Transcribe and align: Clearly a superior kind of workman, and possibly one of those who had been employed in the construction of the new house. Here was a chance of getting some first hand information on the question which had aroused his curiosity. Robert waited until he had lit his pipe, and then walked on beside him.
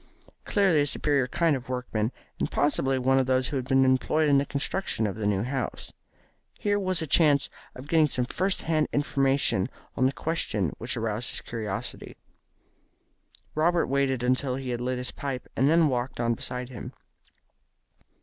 Clearly 0.45 0.81
a 0.81 0.87
superior 0.87 1.27
kind 1.27 1.55
of 1.55 1.69
workman, 1.69 2.11
and 2.39 2.49
possibly 2.49 2.97
one 2.97 3.19
of 3.19 3.27
those 3.27 3.49
who 3.49 3.55
had 3.55 3.67
been 3.67 3.85
employed 3.85 4.29
in 4.29 4.39
the 4.39 4.47
construction 4.47 5.05
of 5.05 5.15
the 5.15 5.27
new 5.27 5.43
house. 5.43 5.93
Here 6.57 6.79
was 6.79 7.03
a 7.03 7.05
chance 7.05 7.51
of 7.75 7.87
getting 7.87 8.07
some 8.07 8.25
first 8.25 8.63
hand 8.63 8.87
information 8.93 9.69
on 9.95 10.07
the 10.07 10.11
question 10.11 10.73
which 10.79 10.95
had 10.95 11.01
aroused 11.03 11.29
his 11.29 11.41
curiosity. 11.41 12.17
Robert 13.53 13.85
waited 13.85 14.23
until 14.23 14.55
he 14.55 14.71
had 14.71 14.81
lit 14.81 14.97
his 14.97 15.11
pipe, 15.11 15.47
and 15.55 15.69
then 15.69 15.87
walked 15.87 16.19
on 16.19 16.33
beside 16.33 16.69
him. 16.69 16.93